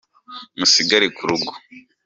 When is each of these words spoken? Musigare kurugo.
Musigare 0.57 1.07
kurugo. 1.17 1.51